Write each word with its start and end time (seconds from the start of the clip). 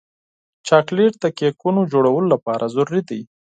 چاکلېټ 0.67 1.13
د 1.19 1.25
کیکونو 1.39 1.81
جوړولو 1.91 2.27
لپاره 2.33 2.65
ضروري 2.75 3.01
دی. 3.09 3.21